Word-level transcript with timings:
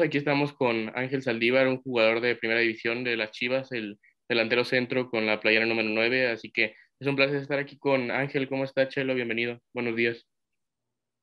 Aquí 0.00 0.18
estamos 0.18 0.52
con 0.52 0.90
Ángel 0.96 1.22
Saldívar, 1.22 1.68
un 1.68 1.80
jugador 1.80 2.20
de 2.20 2.34
primera 2.34 2.58
división 2.58 3.04
de 3.04 3.16
las 3.16 3.30
Chivas, 3.30 3.70
el 3.70 4.00
delantero 4.28 4.64
centro 4.64 5.08
con 5.08 5.24
la 5.24 5.38
playera 5.38 5.66
número 5.66 5.88
9. 5.88 6.32
Así 6.32 6.50
que 6.50 6.74
es 6.98 7.06
un 7.06 7.14
placer 7.14 7.36
estar 7.36 7.60
aquí 7.60 7.78
con 7.78 8.10
Ángel. 8.10 8.48
¿Cómo 8.48 8.64
está, 8.64 8.88
Chelo? 8.88 9.14
Bienvenido. 9.14 9.60
Buenos 9.72 9.94
días. 9.94 10.26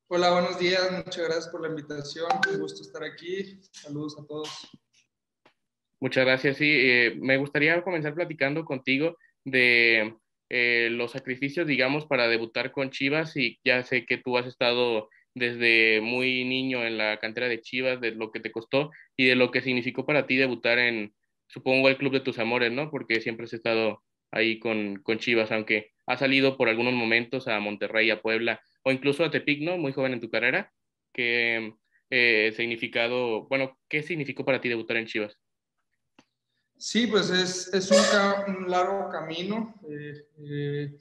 Hola, 0.08 0.30
buenos 0.30 0.58
días. 0.58 0.90
Muchas 0.90 1.18
gracias 1.18 1.48
por 1.48 1.60
la 1.60 1.68
invitación. 1.68 2.30
Un 2.50 2.60
gusto 2.60 2.80
estar 2.80 3.04
aquí. 3.04 3.60
Saludos 3.72 4.18
a 4.18 4.26
todos. 4.26 4.48
Muchas 6.00 6.24
gracias. 6.24 6.56
Sí, 6.56 6.70
eh, 6.70 7.18
me 7.20 7.36
gustaría 7.36 7.82
comenzar 7.82 8.14
platicando 8.14 8.64
contigo 8.64 9.18
de 9.44 10.16
eh, 10.48 10.88
los 10.90 11.10
sacrificios, 11.10 11.66
digamos, 11.66 12.06
para 12.06 12.26
debutar 12.26 12.72
con 12.72 12.90
Chivas. 12.90 13.36
Y 13.36 13.60
ya 13.62 13.84
sé 13.84 14.06
que 14.06 14.16
tú 14.16 14.38
has 14.38 14.46
estado 14.46 15.10
desde 15.34 16.00
muy 16.00 16.44
niño 16.44 16.84
en 16.84 16.98
la 16.98 17.18
cantera 17.18 17.48
de 17.48 17.60
Chivas, 17.60 18.00
de 18.00 18.12
lo 18.12 18.30
que 18.30 18.40
te 18.40 18.52
costó 18.52 18.90
y 19.16 19.26
de 19.26 19.36
lo 19.36 19.50
que 19.50 19.62
significó 19.62 20.04
para 20.06 20.26
ti 20.26 20.36
debutar 20.36 20.78
en, 20.78 21.14
supongo, 21.48 21.88
el 21.88 21.96
club 21.96 22.12
de 22.12 22.20
tus 22.20 22.38
amores, 22.38 22.72
¿no? 22.72 22.90
Porque 22.90 23.20
siempre 23.20 23.44
has 23.44 23.52
estado 23.52 24.02
ahí 24.30 24.58
con, 24.58 24.96
con 25.02 25.18
Chivas, 25.18 25.52
aunque 25.52 25.92
has 26.06 26.20
salido 26.20 26.56
por 26.56 26.68
algunos 26.68 26.94
momentos 26.94 27.48
a 27.48 27.60
Monterrey, 27.60 28.10
a 28.10 28.20
Puebla 28.20 28.60
o 28.82 28.92
incluso 28.92 29.24
a 29.24 29.30
Tepic, 29.30 29.62
¿no? 29.62 29.78
Muy 29.78 29.92
joven 29.92 30.14
en 30.14 30.20
tu 30.20 30.30
carrera. 30.30 30.72
¿Qué 31.12 31.74
eh, 32.10 32.52
significado, 32.56 33.46
bueno, 33.48 33.78
qué 33.88 34.02
significó 34.02 34.44
para 34.44 34.60
ti 34.60 34.68
debutar 34.68 34.96
en 34.96 35.06
Chivas? 35.06 35.38
Sí, 36.76 37.06
pues 37.06 37.30
es, 37.30 37.72
es 37.72 37.90
un, 37.90 38.68
largo 38.68 39.08
camino. 39.08 39.74
Eh, 39.88 40.26
eh, 40.44 40.96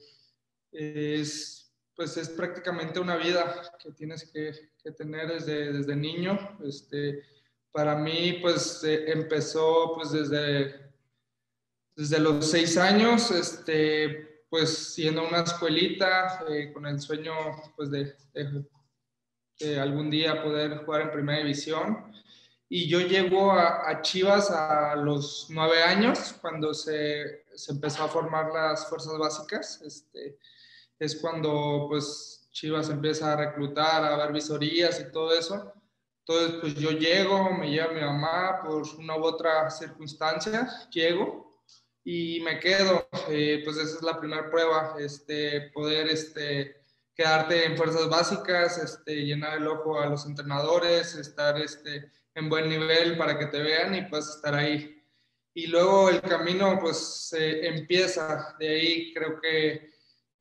es 0.71 1.60
pues 1.95 2.17
es 2.17 2.29
prácticamente 2.29 2.99
una 2.99 3.17
vida 3.17 3.61
que 3.81 3.91
tienes 3.91 4.29
que, 4.31 4.53
tener 4.93 5.27
desde, 5.27 5.73
desde 5.73 5.95
niño. 5.95 6.57
Este, 6.63 7.23
para 7.71 7.95
mí, 7.95 8.39
pues 8.41 8.83
eh, 8.83 9.11
empezó 9.11 9.93
pues 9.95 10.11
desde, 10.11 10.91
desde 11.95 12.19
los 12.19 12.49
seis 12.49 12.77
años, 12.77 13.31
este, 13.31 14.45
pues 14.49 14.93
siendo 14.93 15.27
una 15.27 15.41
escuelita, 15.41 16.43
eh, 16.49 16.71
con 16.73 16.85
el 16.85 16.99
sueño 16.99 17.33
pues 17.75 17.89
de, 17.91 18.15
algún 19.79 20.09
día 20.09 20.41
poder 20.41 20.77
jugar 20.85 21.01
en 21.01 21.11
primera 21.11 21.39
división. 21.39 22.11
Y 22.67 22.87
yo 22.87 23.01
llego 23.01 23.51
a, 23.51 24.01
Chivas 24.01 24.49
a 24.49 24.95
los 24.95 25.47
nueve 25.49 25.83
años, 25.83 26.33
cuando 26.41 26.73
se, 26.73 27.43
se, 27.53 27.73
empezó 27.73 28.03
a 28.03 28.07
formar 28.07 28.51
las 28.51 28.87
fuerzas 28.87 29.17
básicas. 29.17 29.81
Este, 29.81 30.37
es 31.01 31.15
cuando 31.15 31.87
pues 31.89 32.47
Chivas 32.51 32.89
empieza 32.89 33.33
a 33.33 33.35
reclutar, 33.35 34.03
a 34.03 34.15
ver 34.17 34.31
visorías 34.31 34.99
y 34.99 35.11
todo 35.11 35.33
eso. 35.33 35.73
Entonces 36.19 36.59
pues 36.61 36.75
yo 36.75 36.91
llego, 36.91 37.51
me 37.53 37.71
lleva 37.71 37.91
mi 37.91 38.01
mamá 38.01 38.61
por 38.61 38.83
una 38.99 39.17
u 39.17 39.23
otra 39.23 39.67
circunstancia, 39.71 40.69
llego 40.91 41.59
y 42.03 42.39
me 42.41 42.59
quedo. 42.59 43.09
Eh, 43.29 43.63
pues 43.65 43.77
esa 43.77 43.97
es 43.97 44.03
la 44.03 44.19
primera 44.19 44.47
prueba, 44.51 44.95
este, 44.99 45.71
poder 45.73 46.07
este, 46.07 46.83
quedarte 47.15 47.65
en 47.65 47.75
fuerzas 47.75 48.07
básicas, 48.07 48.77
este, 48.77 49.25
llenar 49.25 49.57
el 49.57 49.67
ojo 49.67 49.99
a 49.99 50.05
los 50.05 50.27
entrenadores, 50.27 51.15
estar 51.15 51.59
este, 51.59 52.11
en 52.35 52.47
buen 52.47 52.69
nivel 52.69 53.17
para 53.17 53.39
que 53.39 53.47
te 53.47 53.59
vean 53.59 53.95
y 53.95 54.03
pues 54.03 54.27
estar 54.27 54.53
ahí. 54.53 55.03
Y 55.55 55.65
luego 55.65 56.11
el 56.11 56.21
camino 56.21 56.77
pues 56.79 57.33
empieza, 57.33 58.55
de 58.59 58.69
ahí 58.69 59.13
creo 59.15 59.41
que 59.41 59.91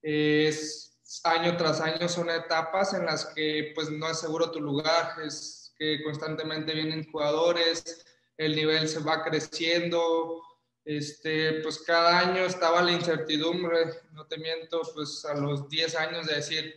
es 0.03 0.91
año 1.25 1.57
tras 1.57 1.81
año 1.81 2.09
son 2.09 2.31
etapas 2.31 2.95
en 2.95 3.07
las 3.07 3.27
que 3.27 3.73
pues 3.75 3.91
no 3.91 4.09
es 4.11 4.19
seguro 4.19 4.51
tu 4.51 4.61
lugar, 4.61 5.17
es 5.25 5.75
que 5.79 6.03
constantemente 6.03 6.75
vienen 6.75 7.11
jugadores, 7.11 8.05
el 8.37 8.55
nivel 8.55 8.89
se 8.89 9.01
va 9.01 9.23
creciendo, 9.23 10.43
este, 10.85 11.61
pues 11.63 11.79
cada 11.81 12.19
año 12.19 12.45
estaba 12.45 12.83
la 12.83 12.93
incertidumbre, 12.93 14.01
no 14.13 14.27
te 14.27 14.39
miento, 14.39 14.81
pues 14.95 15.25
a 15.25 15.35
los 15.35 15.69
10 15.69 15.97
años 15.97 16.27
de 16.27 16.37
decir, 16.37 16.75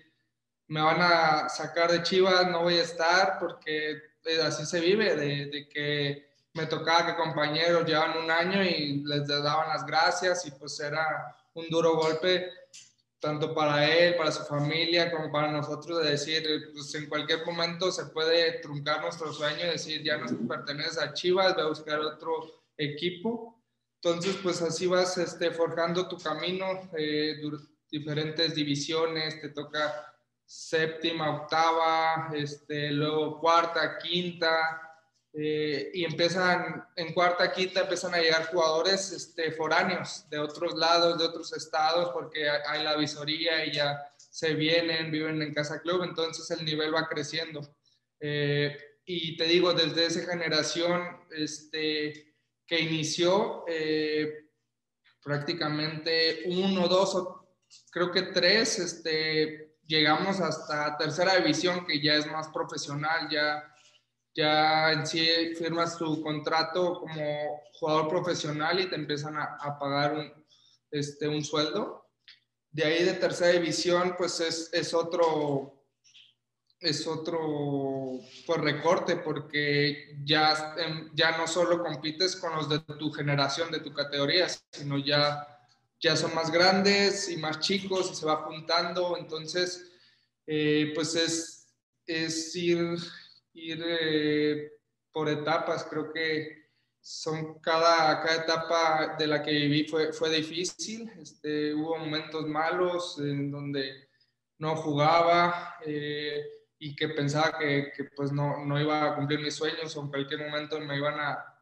me 0.67 0.81
van 0.81 1.01
a 1.01 1.49
sacar 1.49 1.91
de 1.91 2.03
Chivas, 2.03 2.47
no 2.49 2.63
voy 2.63 2.79
a 2.79 2.83
estar, 2.83 3.37
porque 3.39 3.91
eh, 4.25 4.41
así 4.41 4.65
se 4.65 4.79
vive, 4.79 5.15
de, 5.15 5.45
de 5.45 5.69
que 5.69 6.33
me 6.53 6.65
tocaba 6.65 7.07
que 7.07 7.15
compañeros 7.15 7.85
llevan 7.85 8.17
un 8.17 8.29
año 8.29 8.63
y 8.63 9.03
les 9.05 9.27
daban 9.27 9.69
las 9.69 9.85
gracias 9.85 10.45
y 10.45 10.51
pues 10.51 10.79
era 10.79 11.35
un 11.53 11.69
duro 11.69 11.95
golpe 11.95 12.49
tanto 13.23 13.53
para 13.55 13.89
él, 13.89 14.17
para 14.17 14.33
su 14.33 14.43
familia, 14.43 15.09
como 15.09 15.31
para 15.31 15.49
nosotros, 15.49 16.03
de 16.03 16.11
decir, 16.11 16.43
pues 16.73 16.93
en 16.93 17.07
cualquier 17.07 17.45
momento 17.45 17.89
se 17.89 18.07
puede 18.07 18.59
truncar 18.59 19.01
nuestro 19.01 19.31
sueño, 19.31 19.65
decir, 19.65 20.03
ya 20.03 20.17
no 20.17 20.25
perteneces 20.45 20.97
a 20.97 21.13
Chivas, 21.13 21.55
voy 21.55 21.63
a 21.63 21.67
buscar 21.69 22.01
otro 22.01 22.65
equipo. 22.77 23.63
Entonces, 24.01 24.37
pues 24.43 24.61
así 24.61 24.87
vas 24.87 25.17
este, 25.17 25.51
forjando 25.51 26.09
tu 26.09 26.17
camino, 26.17 26.65
eh, 26.97 27.41
diferentes 27.89 28.55
divisiones, 28.55 29.39
te 29.39 29.49
toca 29.49 30.13
séptima, 30.45 31.43
octava, 31.43 32.29
este, 32.35 32.91
luego 32.91 33.39
cuarta, 33.39 33.99
quinta, 33.99 34.82
eh, 35.35 35.89
y 35.95 36.05
empiezan, 36.05 36.85
en 36.95 37.11
cuarta, 37.11 37.51
quinta, 37.51 37.81
empiezan 37.81 38.13
a 38.13 38.19
llegar 38.19 38.51
jugadores 38.51 39.11
este, 39.11 39.51
foráneos 39.51 40.29
de 40.29 40.37
otros 40.37 40.75
lados, 40.75 41.17
de 41.17 41.25
otros 41.25 41.51
estados, 41.53 42.11
porque 42.13 42.47
hay 42.47 42.83
la 42.83 42.95
visoría 42.95 43.65
y 43.65 43.73
ya 43.73 44.07
se 44.15 44.53
vienen, 44.53 45.11
viven 45.11 45.41
en 45.41 45.53
Casa 45.53 45.81
Club, 45.81 46.03
entonces 46.03 46.49
el 46.51 46.63
nivel 46.63 46.93
va 46.93 47.07
creciendo. 47.07 47.61
Eh, 48.19 48.77
y 49.05 49.35
te 49.35 49.45
digo, 49.45 49.73
desde 49.73 50.05
esa 50.05 50.21
generación 50.31 51.01
este, 51.31 52.35
que 52.67 52.79
inició, 52.79 53.65
eh, 53.67 54.49
prácticamente 55.23 56.43
uno, 56.45 56.87
dos, 56.87 57.15
o 57.15 57.57
creo 57.91 58.11
que 58.11 58.21
tres, 58.23 58.77
este, 58.77 59.77
llegamos 59.87 60.39
hasta 60.39 60.95
tercera 60.95 61.37
división, 61.37 61.87
que 61.87 61.99
ya 62.01 62.15
es 62.15 62.27
más 62.27 62.49
profesional, 62.49 63.29
ya 63.31 63.72
ya 64.35 64.91
en 64.91 65.05
sí 65.05 65.53
firmas 65.55 65.97
tu 65.97 66.21
contrato 66.21 66.99
como 66.99 67.61
jugador 67.73 68.07
profesional 68.09 68.79
y 68.79 68.89
te 68.89 68.95
empiezan 68.95 69.37
a, 69.37 69.77
pagar 69.79 70.13
un, 70.15 70.45
este, 70.91 71.27
un 71.27 71.43
sueldo. 71.43 72.09
De 72.71 72.83
ahí 72.83 73.03
de 73.03 73.13
tercera 73.13 73.51
división, 73.51 74.15
pues 74.17 74.39
es, 74.39 74.69
es 74.73 74.93
otro, 74.95 75.85
es 76.79 77.05
otro 77.05 78.19
pues, 78.47 78.61
recorte 78.61 79.17
porque 79.17 80.17
ya, 80.23 80.75
ya 81.13 81.37
no 81.37 81.47
solo 81.47 81.83
compites 81.83 82.35
con 82.35 82.55
los 82.55 82.67
de 82.67 82.79
tu 82.79 83.11
generación, 83.11 83.71
de 83.71 83.81
tu 83.81 83.93
categoría, 83.93 84.47
sino 84.71 84.97
ya, 84.97 85.47
ya 86.01 86.15
son 86.15 86.33
más 86.33 86.49
grandes 86.49 87.29
y 87.29 87.37
más 87.37 87.59
chicos 87.59 88.09
y 88.11 88.15
se 88.15 88.25
va 88.25 88.37
juntando. 88.37 89.15
Entonces, 89.15 89.91
eh, 90.47 90.91
pues 90.95 91.13
es, 91.13 91.67
es 92.07 92.55
ir 92.55 92.97
ir 93.53 93.83
eh, 93.85 94.71
por 95.11 95.29
etapas. 95.29 95.85
Creo 95.89 96.11
que 96.11 96.63
son 96.99 97.59
cada, 97.59 98.21
cada 98.21 98.43
etapa 98.43 99.15
de 99.17 99.27
la 99.27 99.43
que 99.43 99.51
viví 99.51 99.85
fue, 99.85 100.13
fue 100.13 100.29
difícil. 100.29 101.11
Este, 101.21 101.73
hubo 101.73 101.97
momentos 101.97 102.47
malos 102.47 103.19
en 103.19 103.51
donde 103.51 104.09
no 104.59 104.75
jugaba 104.75 105.75
eh, 105.85 106.41
y 106.79 106.95
que 106.95 107.09
pensaba 107.09 107.57
que, 107.57 107.91
que 107.95 108.05
pues 108.15 108.31
no, 108.31 108.65
no, 108.65 108.79
iba 108.79 109.11
a 109.11 109.15
cumplir 109.15 109.39
mis 109.39 109.55
sueños 109.55 109.95
o 109.95 110.01
en 110.01 110.09
cualquier 110.09 110.41
momento 110.41 110.79
me 110.79 110.97
iban 110.97 111.19
a, 111.19 111.59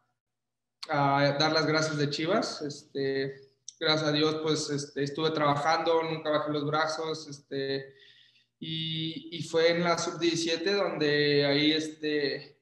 a 0.89 1.35
dar 1.39 1.51
las 1.51 1.65
gracias 1.65 1.97
de 1.97 2.09
Chivas. 2.09 2.61
Este, 2.61 3.51
gracias 3.79 4.09
a 4.09 4.11
Dios, 4.11 4.39
pues 4.43 4.69
este, 4.69 5.03
estuve 5.03 5.31
trabajando, 5.31 6.03
nunca 6.03 6.29
bajé 6.29 6.51
los 6.51 6.65
brazos. 6.65 7.27
Este, 7.27 7.95
y, 8.63 9.41
fue 9.49 9.71
en 9.71 9.83
la 9.83 9.97
sub-17 9.97 10.63
donde 10.63 11.45
ahí 11.45 11.71
este, 11.71 12.61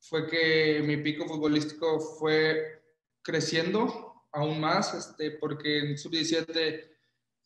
fue 0.00 0.26
que 0.26 0.82
mi 0.82 0.96
pico 0.96 1.26
futbolístico 1.26 2.00
fue 2.00 2.82
creciendo 3.22 4.24
aún 4.32 4.58
más, 4.58 4.94
este, 4.94 5.32
porque 5.32 5.80
en 5.80 5.98
sub-17 5.98 6.90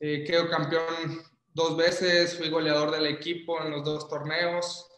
eh, 0.00 0.24
quedo 0.24 0.48
campeón 0.48 1.20
dos 1.52 1.76
veces, 1.76 2.38
fui 2.38 2.48
goleador 2.48 2.92
del 2.92 3.06
equipo 3.06 3.60
en 3.60 3.72
los 3.72 3.84
dos 3.84 4.08
torneos 4.08 4.88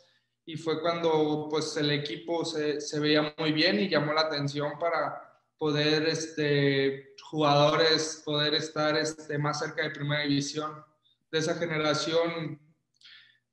y 0.45 0.57
fue 0.57 0.81
cuando 0.83 1.49
pues 1.51 1.75
el 1.79 1.91
equipo 1.91 2.45
se, 2.45 2.81
se 2.83 3.01
veía 3.01 3.35
muy 3.39 3.53
bien 3.53 3.81
y 3.81 3.89
llamó 3.89 4.13
la 4.13 4.23
atención 4.23 4.79
para 4.79 5.43
poder 5.57 6.07
este, 6.09 7.15
jugadores 7.31 8.23
poder 8.25 8.53
estar 8.55 8.97
este, 8.99 9.39
más 9.39 9.61
cerca 9.61 9.83
de 9.83 9.91
primera 9.91 10.23
división. 10.23 10.85
De 11.31 11.39
esa 11.39 11.55
generación 11.55 12.66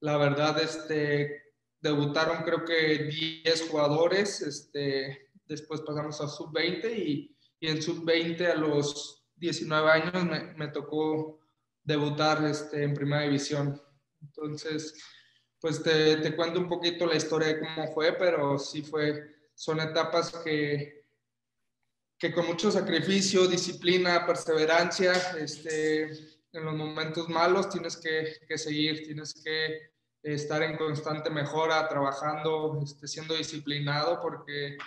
la 0.03 0.17
verdad, 0.17 0.61
este, 0.61 1.53
debutaron 1.79 2.43
creo 2.43 2.65
que 2.65 3.05
10 3.05 3.69
jugadores, 3.69 4.41
este, 4.41 5.29
después 5.45 5.79
pasamos 5.79 6.19
a 6.19 6.27
sub-20 6.27 6.93
y, 6.93 7.37
y, 7.61 7.67
en 7.69 7.81
sub-20 7.81 8.51
a 8.51 8.55
los 8.55 9.25
19 9.37 9.89
años 9.89 10.25
me, 10.25 10.53
me, 10.55 10.67
tocó 10.67 11.39
debutar 11.81 12.43
este, 12.43 12.83
en 12.83 12.93
primera 12.93 13.21
división. 13.21 13.81
Entonces, 14.21 15.01
pues 15.61 15.81
te, 15.81 16.17
te, 16.17 16.35
cuento 16.35 16.59
un 16.59 16.67
poquito 16.67 17.05
la 17.05 17.15
historia 17.15 17.47
de 17.47 17.59
cómo 17.61 17.87
fue, 17.93 18.11
pero 18.11 18.59
sí 18.59 18.81
fue, 18.81 19.37
son 19.55 19.79
etapas 19.79 20.33
que, 20.43 21.05
que 22.19 22.33
con 22.33 22.45
mucho 22.45 22.69
sacrificio, 22.71 23.47
disciplina, 23.47 24.25
perseverancia, 24.25 25.13
este, 25.39 26.11
en 26.51 26.65
los 26.65 26.75
momentos 26.75 27.29
malos 27.29 27.69
tienes 27.69 27.95
que, 27.95 28.35
que 28.45 28.57
seguir, 28.57 29.05
tienes 29.05 29.33
que 29.41 29.92
estar 30.23 30.63
en 30.63 30.77
constante 30.77 31.29
mejora, 31.29 31.87
trabajando, 31.89 32.79
este, 32.83 33.07
siendo 33.07 33.35
disciplinado, 33.35 34.19
porque 34.21 34.77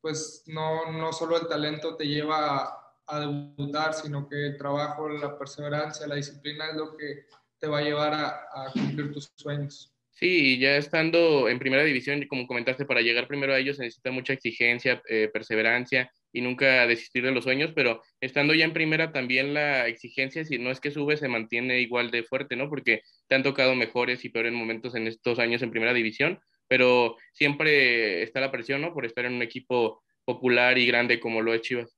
pues 0.00 0.42
no, 0.46 0.90
no 0.92 1.12
solo 1.12 1.40
el 1.40 1.46
talento 1.46 1.96
te 1.96 2.06
lleva 2.06 2.56
a, 2.56 2.94
a, 3.06 3.20
debutar, 3.20 3.94
sino 3.94 4.28
que 4.28 4.46
el 4.46 4.56
trabajo, 4.56 5.08
la 5.08 5.38
perseverancia, 5.38 6.06
la 6.06 6.16
disciplina 6.16 6.70
es 6.70 6.76
lo 6.76 6.96
que 6.96 7.26
te 7.58 7.68
va 7.68 7.78
a 7.78 7.82
llevar 7.82 8.14
a, 8.14 8.72
cumplir 8.72 9.12
tus 9.12 9.30
sueños. 9.36 9.92
Sí, 10.10 10.58
ya 10.58 10.76
estando 10.76 11.48
en 11.48 11.58
primera 11.58 11.84
división, 11.84 12.26
como 12.26 12.46
comentaste, 12.46 12.84
para 12.84 13.00
llegar 13.00 13.28
primero 13.28 13.54
a 13.54 13.58
ellos 13.58 13.76
se 13.76 13.84
necesita 13.84 14.10
mucha 14.10 14.32
exigencia, 14.32 15.02
eh, 15.08 15.30
perseverancia 15.32 16.10
y 16.32 16.40
nunca 16.40 16.86
desistir 16.86 17.24
de 17.24 17.32
los 17.32 17.44
sueños, 17.44 17.72
pero 17.74 18.02
estando 18.20 18.54
ya 18.54 18.64
en 18.64 18.72
primera 18.72 19.12
también 19.12 19.54
la 19.54 19.86
exigencia, 19.88 20.44
si 20.44 20.58
no 20.58 20.70
es 20.70 20.80
que 20.80 20.90
sube, 20.90 21.16
se 21.16 21.28
mantiene 21.28 21.80
igual 21.80 22.10
de 22.10 22.22
fuerte, 22.22 22.56
¿no? 22.56 22.68
Porque 22.68 23.02
te 23.28 23.34
han 23.34 23.42
tocado 23.42 23.74
mejores 23.74 24.24
y 24.24 24.28
peores 24.28 24.52
momentos 24.52 24.94
en 24.94 25.06
estos 25.06 25.38
años 25.38 25.62
en 25.62 25.70
primera 25.70 25.92
división, 25.92 26.40
pero 26.68 27.16
siempre 27.32 28.22
está 28.22 28.40
la 28.40 28.52
presión, 28.52 28.80
¿no? 28.80 28.94
Por 28.94 29.06
estar 29.06 29.24
en 29.24 29.34
un 29.34 29.42
equipo 29.42 30.02
popular 30.24 30.78
y 30.78 30.86
grande 30.86 31.18
como 31.18 31.42
lo 31.42 31.52
es 31.54 31.62
Chivas. 31.62 31.96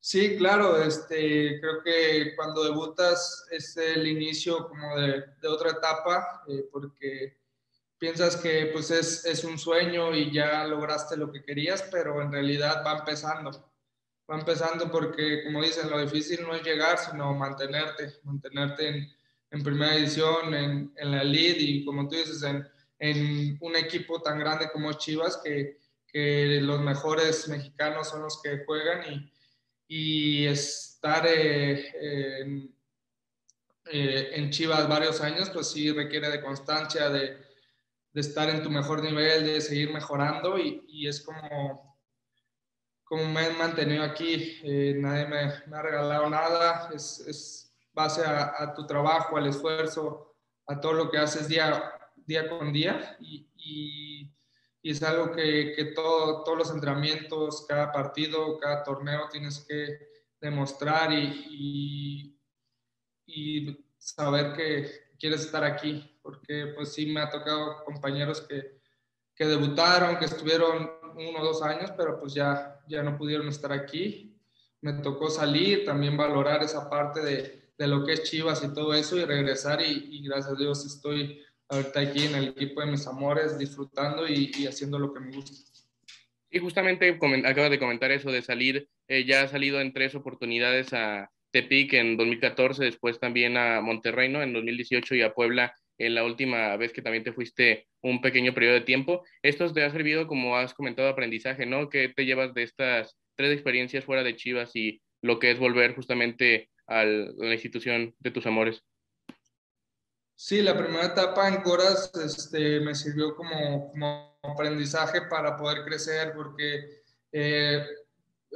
Sí, 0.00 0.36
claro, 0.38 0.82
este, 0.82 1.60
creo 1.60 1.82
que 1.82 2.34
cuando 2.36 2.64
debutas 2.64 3.46
es 3.50 3.76
el 3.76 4.06
inicio 4.06 4.68
como 4.68 4.96
de, 4.96 5.24
de 5.42 5.48
otra 5.48 5.70
etapa, 5.72 6.42
eh, 6.48 6.64
porque 6.72 7.36
piensas 7.98 8.36
que 8.36 8.70
pues 8.72 8.90
es, 8.90 9.24
es, 9.24 9.44
un 9.44 9.58
sueño 9.58 10.14
y 10.14 10.32
ya 10.32 10.64
lograste 10.64 11.16
lo 11.16 11.30
que 11.32 11.44
querías, 11.44 11.82
pero 11.90 12.20
en 12.22 12.32
realidad 12.32 12.82
va 12.86 12.98
empezando. 12.98 13.50
Va 14.30 14.38
empezando 14.38 14.90
porque, 14.90 15.44
como 15.44 15.62
dicen, 15.62 15.90
lo 15.90 16.00
difícil 16.00 16.42
no 16.42 16.54
es 16.54 16.62
llegar, 16.62 16.98
sino 16.98 17.34
mantenerte, 17.34 18.14
mantenerte 18.24 18.88
en, 18.88 19.08
en 19.50 19.62
primera 19.62 19.94
edición, 19.94 20.54
en, 20.54 20.92
en, 20.96 21.10
la 21.10 21.24
lead 21.24 21.56
y 21.58 21.84
como 21.84 22.06
tú 22.08 22.16
dices, 22.16 22.42
en, 22.42 22.66
en, 22.98 23.56
un 23.60 23.76
equipo 23.76 24.20
tan 24.20 24.38
grande 24.38 24.70
como 24.70 24.92
Chivas, 24.92 25.40
que, 25.42 25.78
que 26.06 26.60
los 26.60 26.80
mejores 26.80 27.48
mexicanos 27.48 28.08
son 28.08 28.22
los 28.22 28.42
que 28.42 28.64
juegan 28.66 29.12
y 29.12 29.32
y 29.88 30.46
estar 30.46 31.26
eh, 31.26 32.42
en, 32.42 32.74
eh, 33.86 34.30
en, 34.34 34.50
Chivas 34.50 34.86
varios 34.86 35.22
años, 35.22 35.48
pues 35.48 35.70
sí 35.70 35.90
requiere 35.90 36.28
de 36.28 36.42
constancia, 36.42 37.08
de, 37.08 37.38
de 38.12 38.20
estar 38.20 38.48
en 38.50 38.62
tu 38.62 38.70
mejor 38.70 39.02
nivel, 39.02 39.44
de 39.44 39.60
seguir 39.60 39.92
mejorando 39.92 40.58
y, 40.58 40.84
y 40.88 41.08
es 41.08 41.20
como, 41.20 41.98
como 43.04 43.24
me 43.26 43.46
he 43.46 43.50
mantenido 43.50 44.02
aquí. 44.02 44.60
Eh, 44.62 44.94
nadie 44.98 45.26
me, 45.26 45.46
me, 45.66 45.76
ha 45.76 45.82
regalado 45.82 46.28
nada, 46.30 46.90
es, 46.94 47.20
es 47.26 47.76
base 47.92 48.24
a, 48.24 48.54
a, 48.58 48.74
tu 48.74 48.86
trabajo, 48.86 49.36
al 49.36 49.46
esfuerzo, 49.46 50.34
a 50.66 50.80
todo 50.80 50.92
lo 50.94 51.10
que 51.10 51.18
haces 51.18 51.48
día, 51.48 51.92
día 52.16 52.48
con 52.48 52.72
día 52.72 53.16
y, 53.20 53.48
y 53.56 54.38
y 54.82 54.90
es 54.90 55.02
algo 55.02 55.32
que, 55.32 55.72
que 55.74 55.86
todo, 55.86 56.44
todos 56.44 56.58
los 56.58 56.70
entrenamientos, 56.70 57.66
cada 57.66 57.90
partido, 57.92 58.58
cada 58.58 58.82
torneo 58.84 59.28
tienes 59.30 59.60
que 59.68 59.98
demostrar 60.40 61.12
y, 61.12 62.38
y, 63.26 63.66
y, 63.66 63.84
saber 63.98 64.54
que 64.54 65.07
quieres 65.18 65.42
estar 65.42 65.64
aquí, 65.64 66.18
porque 66.22 66.72
pues 66.74 66.92
sí 66.92 67.06
me 67.06 67.20
ha 67.20 67.28
tocado 67.28 67.84
compañeros 67.84 68.40
que, 68.42 68.78
que 69.34 69.46
debutaron, 69.46 70.18
que 70.18 70.26
estuvieron 70.26 70.90
uno 71.16 71.40
o 71.40 71.44
dos 71.44 71.62
años, 71.62 71.92
pero 71.96 72.18
pues 72.18 72.34
ya, 72.34 72.80
ya 72.88 73.02
no 73.02 73.16
pudieron 73.16 73.48
estar 73.48 73.72
aquí. 73.72 74.36
Me 74.80 74.94
tocó 74.94 75.28
salir, 75.28 75.84
también 75.84 76.16
valorar 76.16 76.62
esa 76.62 76.88
parte 76.88 77.20
de, 77.20 77.72
de 77.76 77.86
lo 77.86 78.04
que 78.04 78.12
es 78.12 78.22
Chivas 78.24 78.62
y 78.64 78.72
todo 78.72 78.94
eso 78.94 79.16
y 79.16 79.24
regresar 79.24 79.80
y, 79.80 80.08
y 80.10 80.22
gracias 80.22 80.54
a 80.54 80.58
Dios 80.58 80.86
estoy 80.86 81.42
ahorita 81.68 82.00
aquí 82.00 82.26
en 82.26 82.34
el 82.34 82.48
equipo 82.48 82.80
de 82.80 82.86
mis 82.86 83.06
amores, 83.06 83.58
disfrutando 83.58 84.26
y, 84.26 84.52
y 84.56 84.66
haciendo 84.66 84.98
lo 84.98 85.12
que 85.12 85.20
me 85.20 85.34
gusta. 85.34 85.52
Y 86.50 86.60
justamente 86.60 87.18
acaba 87.44 87.68
de 87.68 87.78
comentar 87.78 88.10
eso 88.10 88.30
de 88.30 88.40
salir, 88.40 88.88
eh, 89.06 89.24
ya 89.26 89.42
ha 89.42 89.48
salido 89.48 89.80
en 89.80 89.92
tres 89.92 90.14
oportunidades 90.14 90.92
a 90.92 91.30
Tepic 91.50 91.94
en 91.94 92.16
2014, 92.16 92.84
después 92.84 93.18
también 93.18 93.56
a 93.56 93.80
Monterrey 93.80 94.28
¿no? 94.28 94.42
en 94.42 94.52
2018 94.52 95.14
y 95.14 95.22
a 95.22 95.32
Puebla 95.32 95.74
en 95.98 96.14
la 96.14 96.24
última 96.24 96.76
vez 96.76 96.92
que 96.92 97.02
también 97.02 97.24
te 97.24 97.32
fuiste 97.32 97.88
un 98.02 98.20
pequeño 98.20 98.54
periodo 98.54 98.74
de 98.74 98.82
tiempo. 98.82 99.24
Esto 99.42 99.72
te 99.72 99.84
ha 99.84 99.90
servido, 99.90 100.26
como 100.26 100.56
has 100.56 100.72
comentado, 100.72 101.08
aprendizaje, 101.08 101.66
¿no? 101.66 101.88
¿Qué 101.88 102.12
te 102.14 102.24
llevas 102.24 102.54
de 102.54 102.62
estas 102.62 103.16
tres 103.36 103.52
experiencias 103.52 104.04
fuera 104.04 104.22
de 104.22 104.36
Chivas 104.36 104.74
y 104.74 105.00
lo 105.22 105.38
que 105.38 105.50
es 105.50 105.58
volver 105.58 105.94
justamente 105.94 106.70
a 106.86 107.04
la 107.04 107.52
institución 107.52 108.14
de 108.20 108.30
tus 108.30 108.46
amores? 108.46 108.82
Sí, 110.40 110.62
la 110.62 110.78
primera 110.78 111.06
etapa 111.06 111.48
en 111.48 111.62
Coras 111.62 112.12
este, 112.24 112.78
me 112.78 112.94
sirvió 112.94 113.34
como, 113.34 113.90
como, 113.90 114.38
aprendizaje 114.44 115.22
para 115.22 115.56
poder 115.56 115.84
crecer 115.84 116.32
porque 116.32 117.02
eh, 117.32 117.84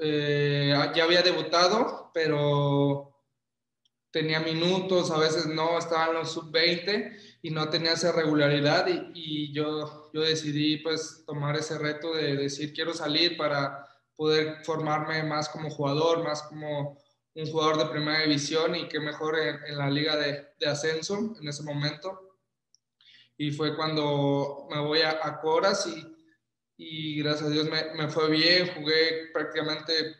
eh, 0.00 0.74
ya 0.94 1.04
había 1.04 1.22
debutado, 1.22 2.10
pero 2.14 3.12
tenía 4.10 4.40
minutos, 4.40 5.10
a 5.10 5.18
veces 5.18 5.46
no, 5.46 5.78
estaba 5.78 6.08
en 6.08 6.14
los 6.14 6.32
sub-20 6.32 7.16
y 7.42 7.50
no 7.50 7.68
tenía 7.70 7.92
esa 7.92 8.12
regularidad 8.12 8.86
y, 8.86 9.10
y, 9.14 9.52
yo, 9.52 10.10
yo 10.12 10.20
decidí 10.20 10.76
pues 10.78 11.24
tomar 11.26 11.56
ese 11.56 11.78
reto 11.78 12.14
de 12.14 12.36
decir 12.36 12.72
quiero 12.74 12.92
salir 12.92 13.36
para 13.36 13.88
poder 14.14 14.62
formarme 14.64 15.22
más 15.22 15.48
como 15.48 15.70
jugador, 15.70 16.22
más 16.22 16.42
como 16.42 16.98
un 17.34 17.46
jugador 17.50 17.78
de 17.78 17.86
primera 17.86 18.20
división 18.20 18.76
y 18.76 18.88
qué 18.88 19.00
mejor 19.00 19.38
en, 19.38 19.58
en 19.66 19.78
la 19.78 19.90
liga 19.90 20.16
de, 20.16 20.48
de, 20.60 20.66
ascenso 20.66 21.34
en 21.40 21.48
ese 21.48 21.62
momento. 21.62 22.38
Y 23.38 23.50
fue 23.50 23.74
cuando 23.74 24.68
me 24.70 24.78
voy 24.80 25.00
a, 25.00 25.18
a 25.22 25.40
Coras 25.40 25.86
y, 25.86 26.11
y, 26.76 27.22
gracias 27.22 27.48
a 27.48 27.52
Dios 27.52 27.68
me, 27.68 27.94
me, 27.94 28.08
fue 28.08 28.30
bien, 28.30 28.70
jugué 28.74 29.30
prácticamente 29.32 30.16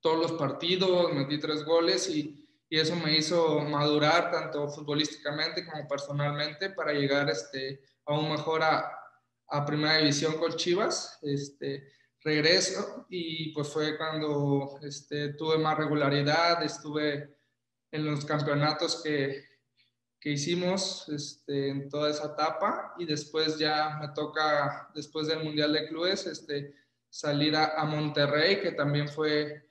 todos 0.00 0.18
los 0.18 0.32
partidos, 0.32 1.12
metí 1.12 1.38
tres 1.38 1.64
goles 1.64 2.08
y, 2.08 2.48
y, 2.68 2.78
eso 2.78 2.96
me 2.96 3.16
hizo 3.16 3.60
madurar 3.60 4.30
tanto 4.30 4.68
futbolísticamente 4.68 5.66
como 5.66 5.86
personalmente 5.88 6.70
para 6.70 6.92
llegar 6.92 7.28
este, 7.30 7.82
aún 8.06 8.30
mejor 8.30 8.62
a, 8.62 8.92
a 9.48 9.64
primera 9.64 9.98
división 9.98 10.34
con 10.38 10.54
Chivas. 10.54 11.18
Este, 11.22 11.88
regreso 12.22 13.06
y 13.08 13.52
pues 13.52 13.68
fue 13.68 13.96
cuando 13.96 14.78
este, 14.82 15.34
tuve 15.34 15.58
más 15.58 15.76
regularidad, 15.78 16.62
estuve 16.62 17.38
en 17.90 18.04
los 18.04 18.24
campeonatos 18.24 19.02
que, 19.02 19.44
que 20.20 20.30
hicimos 20.30 21.08
este, 21.08 21.68
en 21.68 21.88
toda 21.88 22.10
esa 22.10 22.32
etapa 22.32 22.94
y 22.98 23.04
después 23.04 23.58
ya 23.58 23.98
me 24.00 24.08
toca, 24.08 24.90
después 24.94 25.28
del 25.28 25.44
Mundial 25.44 25.72
de 25.72 25.88
Clubes, 25.88 26.26
este, 26.26 26.74
salir 27.08 27.54
a, 27.56 27.80
a 27.80 27.84
Monterrey, 27.84 28.60
que 28.60 28.72
también 28.72 29.08
fue, 29.08 29.70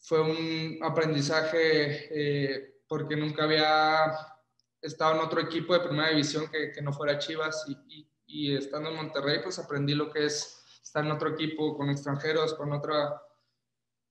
fue 0.00 0.20
un 0.20 0.78
aprendizaje 0.82 2.08
eh, 2.10 2.80
porque 2.86 3.16
nunca 3.16 3.44
había 3.44 4.12
estado 4.80 5.14
en 5.14 5.20
otro 5.20 5.40
equipo 5.40 5.72
de 5.72 5.80
primera 5.80 6.10
división 6.10 6.48
que, 6.50 6.72
que 6.72 6.82
no 6.82 6.92
fuera 6.92 7.18
Chivas 7.18 7.64
y, 7.68 7.72
y, 7.88 8.08
y 8.26 8.56
estando 8.56 8.90
en 8.90 8.96
Monterrey 8.96 9.40
pues 9.42 9.58
aprendí 9.58 9.94
lo 9.94 10.10
que 10.10 10.26
es 10.26 10.64
estar 10.82 11.04
en 11.04 11.10
otro 11.10 11.30
equipo 11.30 11.76
con 11.76 11.88
extranjeros, 11.88 12.54
con 12.54 12.72
otra, 12.72 13.20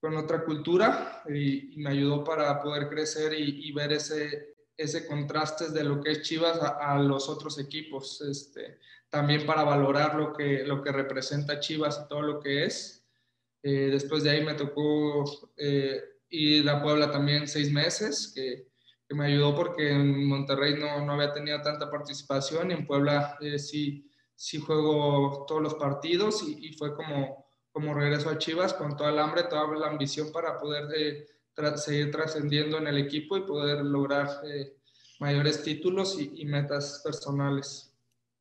con 0.01 0.17
otra 0.17 0.43
cultura 0.43 1.23
y, 1.29 1.75
y 1.75 1.77
me 1.77 1.91
ayudó 1.91 2.23
para 2.23 2.61
poder 2.61 2.89
crecer 2.89 3.33
y, 3.33 3.71
ver 3.71 3.93
ese, 3.93 4.55
ese 4.77 5.07
contraste 5.07 5.69
de 5.69 5.83
lo 5.83 6.01
que 6.01 6.11
es 6.11 6.21
Chivas 6.21 6.59
a, 6.59 6.97
los 6.99 7.29
otros 7.29 7.59
equipos. 7.59 8.21
Este, 8.21 8.79
también 9.09 9.45
para 9.45 9.63
valorar 9.63 10.15
lo 10.15 10.33
que, 10.33 10.63
lo 10.65 10.81
que 10.81 10.91
representa 10.91 11.59
Chivas 11.59 12.03
y 12.03 12.09
todo 12.09 12.21
lo 12.21 12.39
que 12.39 12.65
es. 12.65 13.05
Eh, 13.61 13.89
después 13.91 14.23
de 14.23 14.31
ahí 14.31 14.43
me 14.43 14.55
tocó 14.55 15.51
eh, 15.55 16.01
ir 16.29 16.69
a 16.69 16.81
Puebla 16.81 17.11
también 17.11 17.47
seis 17.47 17.71
meses, 17.71 18.31
que, 18.33 18.71
me 19.09 19.27
ayudó 19.27 19.55
porque 19.55 19.91
en 19.91 20.25
Monterrey 20.27 20.73
no, 20.73 21.05
no 21.05 21.13
había 21.13 21.31
tenido 21.31 21.61
tanta 21.61 21.91
participación 21.91 22.71
y 22.71 22.73
en 22.73 22.87
Puebla 22.87 23.37
eh, 23.41 23.59
sí 23.59 24.09
sí 24.35 24.59
juego 24.59 25.45
todos 25.47 25.61
los 25.61 25.75
partidos 25.75 26.43
y, 26.43 26.67
y, 26.67 26.73
fue 26.73 26.95
como, 26.95 27.45
como 27.71 27.93
regreso 27.93 28.29
a 28.29 28.37
Chivas 28.37 28.73
con 28.73 28.97
toda 28.97 29.11
el 29.11 29.19
hambre, 29.19 29.43
toda 29.43 29.67
la 29.77 29.87
ambición 29.87 30.31
para 30.31 30.57
poder 30.57 30.89
eh, 30.95 31.27
seguir 31.75 32.11
trascendiendo 32.11 32.77
en 32.77 32.87
el 32.87 32.97
equipo 32.97 33.37
y 33.37 33.41
poder 33.41 33.83
lograr 33.83 34.27
eh, 34.45 34.73
mayores 35.19 35.63
títulos 35.63 36.19
y, 36.19 36.31
y, 36.35 36.45
metas 36.45 37.01
personales. 37.03 37.93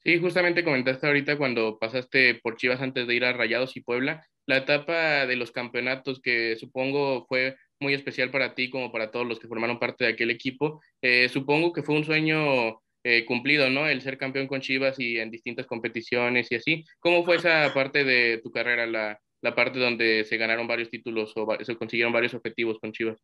Sí, 0.05 0.19
justamente 0.19 0.65
comentaste 0.65 1.07
ahorita 1.07 1.39
cuando 1.39 1.79
pasaste 1.79 2.41
por 2.43 2.57
Chivas 2.57 2.81
antes 2.81 3.07
de 3.07 3.15
ir 3.15 3.25
a 3.25 3.33
Rayados 3.33 3.77
y 3.77 3.81
Puebla, 3.81 4.27
la 4.47 4.59
etapa 4.59 5.27
de 5.27 5.37
los 5.37 5.53
campeonatos 5.53 6.21
que 6.21 6.57
supongo 6.57 7.27
fue 7.29 7.57
muy 7.81 7.95
especial 7.95 8.31
para 8.31 8.55
ti 8.55 8.71
como 8.71 8.91
para 8.91 9.11
todos 9.11 9.27
los 9.27 9.39
que 9.39 9.49
formaron 9.49 9.79
parte 9.79 10.05
de 10.05 10.13
aquel 10.13 10.31
equipo. 10.31 10.81
Eh, 11.01 11.29
supongo 11.29 11.73
que 11.73 11.83
fue 11.83 11.97
un 11.97 12.05
sueño 12.05 12.81
eh, 13.05 13.25
cumplido, 13.27 13.69
¿no? 13.71 13.89
El 13.89 14.01
ser 14.01 14.19
campeón 14.19 14.47
con 14.47 14.61
Chivas 14.61 14.99
y 14.99 15.19
en 15.19 15.31
distintas 15.31 15.67
competiciones 15.67 16.51
y 16.51 16.57
así. 16.57 16.85
¿Cómo 17.01 17.25
fue 17.25 17.37
esa 17.37 17.73
parte 17.75 18.05
de 18.05 18.41
tu 18.43 18.51
carrera, 18.51 18.87
la, 18.87 19.21
la 19.43 19.55
parte 19.55 19.79
donde 19.79 20.25
se 20.25 20.37
ganaron 20.37 20.67
varios 20.67 20.89
títulos 20.89 21.33
o 21.37 21.47
se 21.63 21.77
consiguieron 21.77 22.13
varios 22.13 22.33
objetivos 22.35 22.79
con 22.79 22.93
Chivas? 22.93 23.19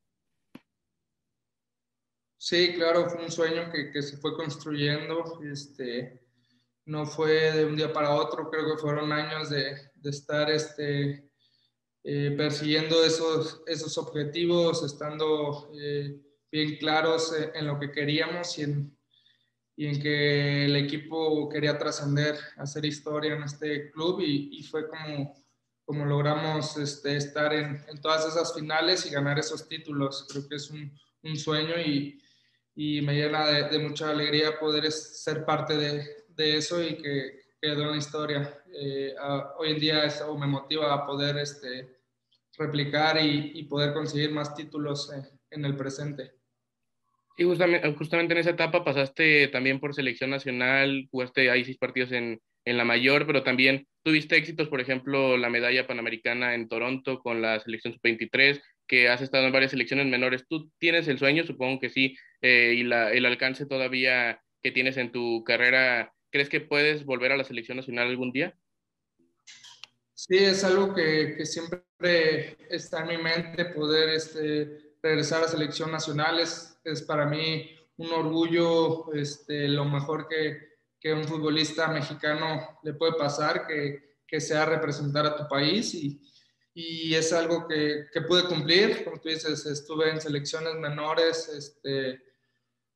Sí, 2.37 2.75
claro, 2.75 3.09
fue 3.09 3.25
un 3.25 3.31
sueño 3.31 3.71
que, 3.73 3.91
que, 3.91 4.03
se 4.03 4.17
fue 4.19 4.37
construyendo. 4.37 5.41
Este, 5.51 6.21
no 6.87 7.07
fue 7.07 7.53
de 7.53 7.65
un 7.65 7.77
día 7.77 7.93
para 7.93 8.15
otro, 8.15 8.51
creo 8.51 8.65
que 8.67 8.81
fueron 8.81 9.13
años 9.13 9.51
de, 9.51 9.77
de 9.95 10.11
estar 10.11 10.51
este, 10.51 11.31
eh, 12.05 12.35
persiguiendo 12.37 13.05
esos, 13.05 13.63
esos 13.67 13.99
objetivos, 13.99 14.85
estando 14.85 15.71
eh, 15.81 16.21
bien 16.51 16.77
claros 16.79 17.35
en 17.55 17.67
lo 17.67 17.79
que 17.79 17.93
queríamos 17.93 18.59
y 18.59 18.63
en, 18.63 18.97
y 19.77 19.87
en 19.87 20.01
que 20.01 20.65
el 20.65 20.77
equipo 20.77 21.49
quería 21.49 21.77
trascender, 21.77 22.37
hacer 22.57 22.85
historia 22.85 23.35
en 23.35 23.43
este 23.43 23.91
club 23.91 24.21
y, 24.21 24.59
y 24.59 24.63
fue 24.63 24.89
como, 24.89 25.35
como 25.89 26.05
logramos 26.05 26.77
este, 26.77 27.17
estar 27.17 27.51
en, 27.55 27.83
en, 27.89 27.99
todas 28.03 28.27
esas 28.27 28.55
finales 28.55 29.07
y 29.07 29.11
ganar 29.11 29.39
esos 29.39 29.67
títulos. 29.67 30.27
Creo 30.31 30.47
que 30.47 30.57
es 30.57 30.69
un, 30.69 30.93
un 31.23 31.35
sueño 31.35 31.81
y, 31.81 32.23
y 32.75 33.01
me 33.01 33.15
llena 33.15 33.47
de, 33.47 33.71
de, 33.71 33.79
mucha 33.79 34.11
alegría 34.11 34.59
poder 34.59 34.93
ser 34.93 35.47
parte 35.47 35.79
de, 35.79 36.07
de 36.29 36.59
eso 36.59 36.83
y 36.83 36.99
que 36.99 37.41
quedó 37.59 37.85
en 37.85 37.93
la 37.93 37.97
historia. 37.97 38.63
Eh, 38.71 39.15
a, 39.19 39.55
hoy 39.57 39.71
en 39.71 39.81
día 39.81 40.05
eso 40.05 40.37
me 40.37 40.47
motiva 40.47 40.93
a 40.93 41.07
poder 41.07 41.39
este, 41.39 42.01
replicar 42.59 43.19
y, 43.25 43.53
y, 43.55 43.63
poder 43.63 43.95
conseguir 43.95 44.31
más 44.31 44.55
títulos 44.55 45.11
en, 45.11 45.27
en 45.53 45.65
el 45.65 45.75
presente. 45.75 46.35
Y 47.39 47.45
justamente, 47.45 47.95
justamente, 47.95 48.35
en 48.35 48.41
esa 48.41 48.51
etapa 48.51 48.85
pasaste 48.85 49.49
también 49.49 49.81
por 49.81 49.95
selección 49.95 50.29
nacional, 50.29 51.09
jugaste 51.11 51.51
ahí 51.51 51.65
seis 51.65 51.79
partidos 51.79 52.13
en, 52.13 52.43
en 52.69 52.77
la 52.77 52.85
mayor, 52.85 53.27
pero 53.27 53.43
también 53.43 53.87
tuviste 54.03 54.37
éxitos, 54.37 54.69
por 54.69 54.81
ejemplo, 54.81 55.37
la 55.37 55.51
medalla 55.51 55.87
panamericana 55.87 56.55
en 56.55 56.69
Toronto 56.69 57.21
con 57.21 57.41
la 57.41 57.59
selección 57.61 57.95
sub-23, 57.95 58.61
que 58.87 59.09
has 59.09 59.21
estado 59.23 59.47
en 59.47 59.53
varias 59.53 59.71
selecciones 59.71 60.07
menores. 60.07 60.45
¿Tú 60.49 60.71
tienes 60.79 61.09
el 61.09 61.19
sueño? 61.19 61.45
Supongo 61.45 61.81
que 61.81 61.91
sí, 61.91 62.17
eh, 62.43 62.75
y 62.77 62.83
la, 62.85 63.13
el 63.13 63.27
alcance 63.27 63.67
todavía 63.67 64.41
que 64.63 64.71
tienes 64.71 64.97
en 64.97 65.13
tu 65.13 65.45
carrera, 65.45 66.13
¿crees 66.31 66.49
que 66.49 66.61
puedes 66.61 67.05
volver 67.05 67.33
a 67.33 67.37
la 67.37 67.45
selección 67.45 67.77
nacional 67.77 68.09
algún 68.09 68.33
día? 68.33 68.55
Sí, 70.15 70.37
es 70.37 70.65
algo 70.65 70.95
que, 70.95 71.37
que 71.37 71.47
siempre 71.47 72.57
está 72.71 73.01
en 73.03 73.09
mi 73.09 73.23
mente, 73.23 73.65
poder 73.67 74.09
este, 74.11 74.95
regresar 75.03 75.45
a 75.45 75.49
selección 75.49 75.93
nacional. 75.93 76.41
Es, 76.41 76.79
es 76.85 77.03
para 77.03 77.27
mí 77.27 77.71
un 77.99 78.13
orgullo, 78.13 79.13
este, 79.15 79.69
lo 79.69 79.85
mejor 79.85 80.29
que, 80.29 80.78
que 81.01 81.13
un 81.13 81.25
futbolista 81.25 81.89
mexicano 81.89 82.79
le 82.83 82.95
puede 82.95 83.13
pasar, 83.15 83.67
que, 83.67 84.17
que 84.27 84.41
sea 84.41 84.65
representar 84.65 85.27
a 85.27 85.37
tu 85.37 85.47
país 85.49 85.95
y, 85.95 86.21
y 86.75 87.15
es 87.15 87.33
algo 87.33 87.67
que, 87.67 88.07
que, 88.13 88.21
pude 88.23 88.45
cumplir. 88.45 89.05
Como 89.05 89.21
tú 89.21 89.29
dices, 89.29 89.65
estuve 89.67 90.11
en 90.11 90.21
selecciones 90.21 90.75
menores, 90.75 91.49
este, 91.49 92.23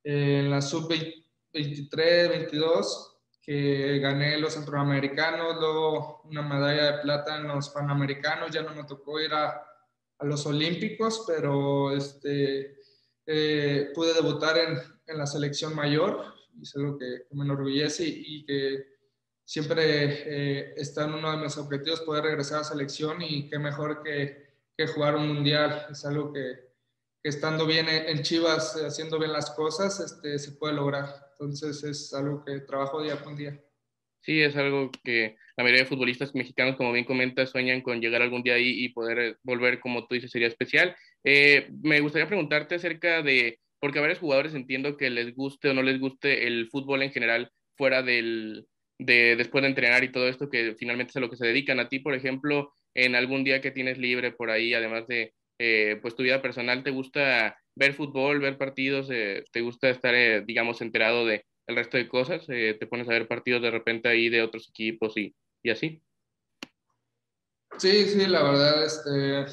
en 0.05 0.51
la 0.51 0.61
sub-23, 0.61 2.29
22, 2.29 3.13
que 3.43 3.99
gané 3.99 4.39
los 4.39 4.55
centroamericanos, 4.55 5.57
luego 5.59 6.23
una 6.25 6.43
medalla 6.43 6.93
de 6.93 7.03
plata 7.03 7.37
en 7.37 7.49
los 7.49 7.71
panamericanos, 7.71 8.51
ya 8.53 8.63
no 8.63 8.75
me 8.75 8.85
tocó 8.85 9.21
ir 9.21 9.33
a, 9.35 9.67
a 10.19 10.25
los 10.25 10.47
olímpicos, 10.47 11.25
pero 11.27 11.95
este, 11.95 12.77
eh, 13.27 13.91
pude 13.95 14.15
debutar 14.15 14.57
en, 14.59 14.79
en, 15.07 15.19
la 15.19 15.27
selección 15.27 15.75
mayor, 15.75 16.25
y 16.55 16.63
es 16.63 16.77
algo 16.77 16.99
que, 16.99 17.27
me 17.33 17.45
enorgullece 17.45 18.05
y, 18.05 18.25
y 18.27 18.45
que 18.45 18.93
siempre 19.45 19.83
eh, 19.85 20.75
está 20.77 21.05
en 21.05 21.15
uno 21.15 21.31
de 21.31 21.45
mis 21.45 21.57
objetivos 21.59 22.01
poder 22.03 22.25
regresar 22.25 22.61
a 22.61 22.65
selección 22.65 23.23
y 23.23 23.49
qué 23.49 23.59
mejor 23.59 24.03
que, 24.03 24.47
que 24.77 24.87
jugar 24.87 25.17
un 25.17 25.29
mundial. 25.29 25.87
Es 25.91 26.05
algo 26.05 26.33
que, 26.33 26.55
que, 27.23 27.29
estando 27.29 27.67
bien 27.67 27.87
en 27.89 28.23
Chivas, 28.23 28.77
haciendo 28.77 29.19
bien 29.19 29.33
las 29.33 29.51
cosas, 29.51 30.01
este, 30.01 30.39
se 30.39 30.53
puede 30.53 30.75
lograr. 30.75 31.07
Entonces 31.33 31.83
es 31.85 32.15
algo 32.15 32.45
que 32.45 32.61
trabajo 32.61 33.03
día 33.03 33.21
con 33.23 33.37
día. 33.37 33.61
Sí, 34.21 34.41
es 34.41 34.57
algo 34.57 34.91
que 35.03 35.37
la 35.57 35.65
mayoría 35.65 35.83
de 35.83 35.89
futbolistas 35.89 36.35
mexicanos, 36.35 36.77
como 36.77 36.93
bien 36.93 37.05
comentas, 37.05 37.51
sueñan 37.51 37.83
con 37.83 38.01
llegar 38.01 38.23
algún 38.23 38.43
día 38.43 38.55
ahí 38.55 38.85
y 38.85 38.91
poder 38.91 39.39
volver, 39.43 39.81
como 39.81 40.07
tú 40.07 40.15
dices, 40.15 40.31
sería 40.31 40.47
especial. 40.47 40.97
Eh, 41.25 41.69
me 41.83 42.01
gustaría 42.01 42.29
preguntarte 42.29 42.77
acerca 42.77 43.23
de, 43.23 43.61
porque 43.83 43.99
a 43.99 44.03
varios 44.03 44.21
jugadores 44.21 44.55
entiendo 44.55 44.97
que 44.97 45.11
les 45.11 45.35
guste 45.35 45.69
o 45.69 45.75
no 45.75 45.83
les 45.83 45.99
guste 45.99 46.47
el 46.47 46.69
fútbol 46.71 47.03
en 47.03 47.11
general 47.11 47.51
fuera 47.77 48.01
del, 48.01 48.69
de 48.97 49.35
después 49.35 49.63
de 49.63 49.71
entrenar 49.71 50.05
y 50.05 50.13
todo 50.13 50.29
esto, 50.29 50.49
que 50.49 50.77
finalmente 50.79 51.11
es 51.11 51.17
a 51.17 51.21
lo 51.21 51.29
que 51.29 51.37
se 51.37 51.49
dedican. 51.49 51.81
A 51.81 51.89
ti, 51.89 51.99
por 51.99 52.15
ejemplo, 52.15 52.73
en 52.95 53.17
algún 53.17 53.43
día 53.43 53.61
que 53.61 53.73
tienes 53.73 53.99
libre 53.99 54.31
por 54.31 54.51
ahí, 54.51 54.73
además 54.73 55.09
de 55.09 55.35
eh, 55.59 55.99
pues 56.01 56.15
tu 56.15 56.23
vida 56.23 56.41
personal, 56.41 56.85
¿te 56.85 56.93
gusta 56.93 57.59
ver 57.75 57.95
fútbol, 57.95 58.39
ver 58.39 58.57
partidos? 58.57 59.09
Eh, 59.11 59.43
¿Te 59.51 59.63
gusta 59.63 59.91
estar, 59.91 60.15
eh, 60.15 60.45
digamos, 60.47 60.81
enterado 60.81 61.27
de 61.27 61.45
el 61.67 61.75
resto 61.75 61.97
de 61.97 62.07
cosas? 62.07 62.45
Eh, 62.51 62.77
¿Te 62.79 62.87
pones 62.87 63.09
a 63.09 63.15
ver 63.15 63.27
partidos 63.27 63.63
de 63.63 63.73
repente 63.73 64.09
ahí 64.09 64.29
de 64.29 64.43
otros 64.43 64.69
equipos 64.69 65.17
y, 65.17 65.35
y 65.61 65.71
así? 65.71 66.01
Sí, 67.79 68.05
sí, 68.05 68.27
la 68.29 68.45
verdad, 68.45 68.85
este, 68.85 69.41
eh, 69.41 69.47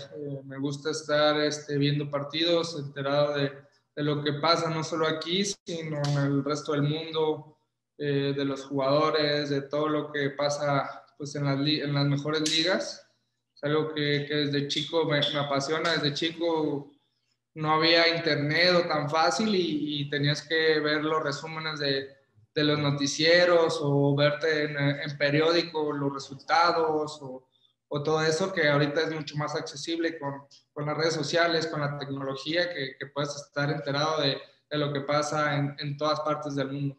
me 0.45 0.59
gusta 0.59 0.91
estar 0.91 1.41
este, 1.41 1.79
viendo 1.79 2.12
partidos, 2.12 2.77
enterado 2.77 3.36
de, 3.36 3.68
de 4.00 4.06
lo 4.06 4.24
que 4.24 4.32
pasa 4.32 4.70
no 4.70 4.82
solo 4.82 5.06
aquí, 5.06 5.44
sino 5.44 6.01
en 6.01 6.18
el 6.20 6.41
resto 6.41 6.72
del 6.72 6.84
mundo, 6.84 7.58
eh, 7.98 8.34
de 8.34 8.46
los 8.46 8.63
jugadores, 8.63 9.50
de 9.50 9.63
todo 9.63 9.89
lo 9.89 10.10
que 10.10 10.29
pasa 10.29 11.03
pues, 11.18 11.36
en, 11.36 11.44
las, 11.44 11.60
en 11.60 11.94
las 11.94 12.06
mejores 12.06 12.50
ligas. 12.50 13.06
Es 13.53 13.62
algo 13.62 13.94
que, 13.94 14.25
que 14.25 14.36
desde 14.36 14.70
chico 14.70 15.03
me, 15.03 15.20
me, 15.20 15.39
apasiona, 15.39 15.91
desde 15.91 16.13
chico 16.13 16.94
no 17.56 17.74
había 17.74 18.15
internet 18.15 18.74
o 18.74 18.88
tan 18.88 19.10
fácil 19.10 19.53
y, 19.53 20.00
y 20.00 20.10
tenías 20.10 20.48
que 20.48 20.79
ver 20.79 21.03
los 21.03 21.22
resúmenes 21.22 21.77
de, 21.79 22.08
de 22.56 22.63
los 22.63 22.79
noticieros 22.79 23.79
o 23.82 24.15
verte 24.15 24.63
en, 24.63 24.77
en 24.77 25.18
periódico 25.18 25.91
los 25.91 26.13
resultados 26.13 27.20
o, 27.22 27.49
o, 27.89 28.03
todo 28.03 28.24
eso 28.24 28.53
que 28.53 28.67
ahorita 28.67 29.01
es 29.01 29.13
mucho 29.13 29.36
más 29.36 29.55
accesible 29.55 30.17
con, 30.17 30.43
con 30.72 30.86
las 30.86 30.98
redes 30.98 31.13
sociales, 31.13 31.67
con 31.67 31.81
la 31.81 31.98
tecnología, 31.98 32.69
que, 32.74 32.96
puedes 33.13 33.36
estar 33.36 33.69
enterado 33.69 34.22
de, 34.22 34.38
de 34.69 34.77
lo 34.77 34.93
que 34.93 35.01
pasa 35.01 35.58
en, 35.58 35.75
en 35.79 35.98
todas 35.98 36.19
partes 36.22 36.55
del 36.55 36.72
mundo. 36.72 36.98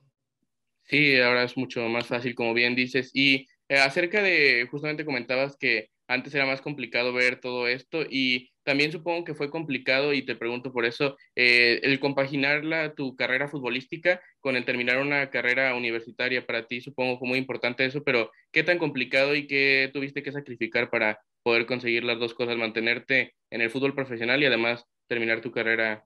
Sí, 0.84 1.20
ahora 1.20 1.44
es 1.44 1.56
mucho 1.56 1.80
más 1.88 2.06
fácil, 2.06 2.34
como 2.34 2.52
bien 2.52 2.74
dices. 2.74 3.10
Y 3.14 3.46
eh, 3.68 3.78
acerca 3.78 4.22
de, 4.22 4.66
justamente 4.68 5.04
comentabas 5.04 5.56
que 5.56 5.90
antes 6.08 6.34
era 6.34 6.44
más 6.44 6.60
complicado 6.60 7.12
ver 7.12 7.40
todo 7.40 7.68
esto 7.68 8.02
y 8.02 8.49
también 8.62 8.92
supongo 8.92 9.24
que 9.24 9.34
fue 9.34 9.50
complicado 9.50 10.12
y 10.12 10.24
te 10.24 10.36
pregunto 10.36 10.72
por 10.72 10.84
eso, 10.84 11.16
eh, 11.34 11.80
el 11.82 11.98
compaginar 11.98 12.64
la, 12.64 12.94
tu 12.94 13.16
carrera 13.16 13.48
futbolística 13.48 14.20
con 14.40 14.56
el 14.56 14.64
terminar 14.64 14.98
una 14.98 15.30
carrera 15.30 15.74
universitaria 15.74 16.46
para 16.46 16.66
ti, 16.66 16.80
supongo 16.80 17.18
fue 17.18 17.28
muy 17.28 17.38
importante 17.38 17.84
eso, 17.84 18.02
pero 18.04 18.30
¿qué 18.52 18.62
tan 18.62 18.78
complicado 18.78 19.34
y 19.34 19.46
qué 19.46 19.90
tuviste 19.92 20.22
que 20.22 20.32
sacrificar 20.32 20.90
para 20.90 21.20
poder 21.42 21.66
conseguir 21.66 22.04
las 22.04 22.18
dos 22.18 22.34
cosas, 22.34 22.56
mantenerte 22.56 23.34
en 23.50 23.60
el 23.60 23.70
fútbol 23.70 23.94
profesional 23.94 24.42
y 24.42 24.46
además 24.46 24.84
terminar 25.08 25.40
tu 25.40 25.50
carrera 25.50 26.04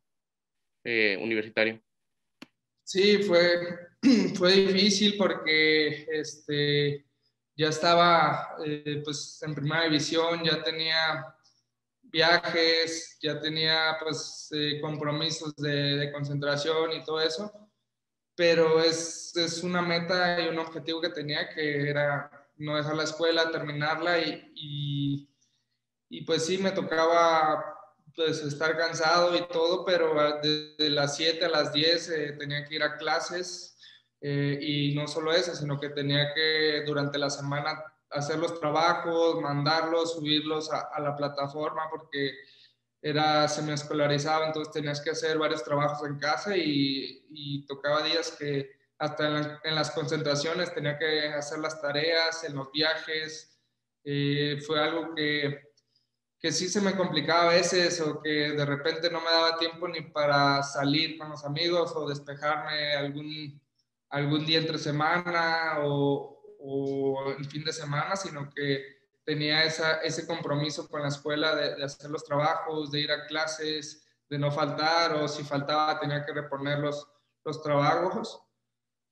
eh, 0.85 1.19
universitaria? 1.21 1.81
Sí, 2.85 3.19
fue, 3.19 3.41
fue 4.37 4.53
difícil 4.53 5.17
porque 5.17 6.07
este, 6.13 7.05
ya 7.57 7.69
estaba 7.69 8.57
eh, 8.65 9.01
pues, 9.05 9.43
en 9.43 9.55
primera 9.55 9.85
división, 9.85 10.45
ya 10.45 10.63
tenía 10.63 11.34
viajes, 12.15 13.19
ya 13.21 13.41
tenía 13.41 13.97
pues, 14.01 14.49
eh, 14.53 14.81
compromisos 14.81 15.53
de, 15.57 15.97
de, 15.97 16.13
concentración 16.13 16.93
y 16.93 17.03
todo 17.03 17.21
eso, 17.21 17.53
pero 18.37 18.81
es, 18.81 19.37
es, 19.37 19.65
una 19.65 19.83
meta 19.83 20.41
y 20.41 20.49
un 20.49 20.61
objetivo 20.61 21.01
que 21.01 21.09
tenía 21.09 21.49
que 21.49 21.91
era 21.91 22.31
no 22.57 22.77
dejar 22.77 22.95
la 22.95 23.03
escuela, 23.03 23.51
terminarla 23.51 24.21
y, 24.21 24.53
y, 24.55 25.29
y 26.09 26.25
pues 26.25 26.47
sí, 26.47 26.57
me 26.59 26.71
tocaba 26.71 27.65
pues 28.15 28.41
estar 28.43 28.79
cansado 28.79 29.37
y 29.37 29.43
todo, 29.49 29.85
pero 29.85 30.15
desde 30.41 30.91
las 30.91 31.17
7 31.17 31.45
a 31.47 31.49
las 31.49 31.73
10 31.73 32.09
eh, 32.11 32.33
tenía 32.39 32.65
que 32.65 32.77
ir 32.77 32.85
a 32.85 32.97
clases 32.97 33.77
eh, 34.21 34.57
y 34.63 34.95
no 34.95 35.09
solo 35.09 35.33
eso, 35.33 35.53
sino 35.57 35.81
que 35.81 35.89
tenía 35.89 36.33
que 36.33 36.85
durante 36.87 37.19
la 37.19 37.29
semana 37.29 37.83
hacer 38.15 38.39
los 38.39 38.59
trabajos, 38.61 39.41
mandarlos, 39.41 40.15
subirlos 40.15 40.73
a, 40.73 40.89
a 40.93 41.01
la 41.01 41.17
plataforma 41.17 41.89
porque 41.91 42.33
era 43.03 43.47
semiescolarizado, 43.49 44.45
entonces 44.47 44.73
tenías 44.73 45.01
que 45.01 45.11
hacer 45.11 45.37
varios 45.39 45.63
trabajos 45.63 46.09
en 46.09 46.19
casa 46.19 46.57
y, 46.57 47.27
y 47.31 47.67
tocaba 47.67 48.03
días 48.03 48.37
que 48.39 48.71
hasta 48.99 49.27
en, 49.27 49.35
la, 49.35 49.61
en, 49.65 49.75
las 49.75 49.91
concentraciones 49.91 50.73
tenía 50.73 50.99
que 50.99 51.29
hacer 51.29 51.59
las 51.59 51.81
tareas, 51.83 52.45
en 52.45 52.55
los 52.55 52.73
viajes. 52.73 53.61
Eh, 54.05 54.63
fue 54.67 54.81
algo 54.81 55.15
que 55.15 55.75
que 56.45 56.53
sí 56.53 56.69
se 56.69 56.83
me 56.83 56.95
complicaba 56.95 57.45
a 57.45 57.55
veces 57.55 57.99
o 58.03 58.21
que 58.21 58.29
de 58.29 58.67
repente 58.67 59.11
no 59.11 59.23
me 59.23 59.31
daba 59.31 59.57
tiempo 59.57 59.89
ni 59.89 60.03
para 60.03 60.63
salir 60.63 61.17
con 61.17 61.31
los 61.31 61.43
amigos 61.43 61.95
o 61.97 62.07
despejarme 62.07 62.93
algún, 62.93 63.63
algún 64.11 64.45
día 64.45 64.59
entre 64.59 64.77
semana 64.77 65.79
o, 65.85 66.34
o 66.67 67.35
el 67.39 67.45
fin 67.45 67.63
de 67.63 67.73
semana, 67.73 68.17
sino 68.17 68.49
que 68.51 68.97
tenía 69.25 69.65
esa, 69.65 69.99
ese 69.99 70.27
compromiso 70.27 70.89
con 70.89 71.03
la 71.03 71.09
escuela 71.09 71.55
de, 71.55 71.85
hacer 71.85 72.11
los 72.11 72.25
trabajos, 72.25 72.91
de 72.91 73.01
ir 73.01 73.13
a 73.13 73.27
clases, 73.27 74.07
de 74.29 74.39
no 74.39 74.51
faltar 74.51 75.15
o 75.15 75.29
si 75.29 75.45
faltaba 75.45 76.01
tenía 76.01 76.25
que 76.25 76.33
reponer 76.33 76.79
los, 76.79 77.07
los 77.45 77.63
trabajos. 77.63 78.41